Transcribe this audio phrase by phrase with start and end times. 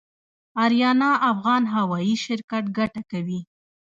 [0.03, 0.03] د
[0.63, 3.41] اریانا افغان هوايي شرکت ګټه کوي؟